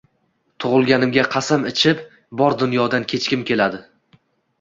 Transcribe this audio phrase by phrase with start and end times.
[0.63, 2.01] tug’ilganimga qasam ichib,
[2.41, 3.83] bor dunyodan kechgim keladi…